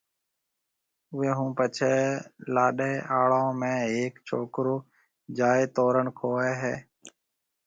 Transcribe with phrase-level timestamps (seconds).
[1.11, 1.93] اوئيَ ھون پڇيَ
[2.53, 4.75] لاڏَي ھاݪون ۾ ھيَََڪ ڇوڪرو
[5.37, 6.75] جائيَ تورڻ کوڙَي ھيََََ